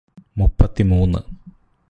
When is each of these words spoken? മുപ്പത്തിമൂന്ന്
മുപ്പത്തിമൂന്ന് 0.37 1.21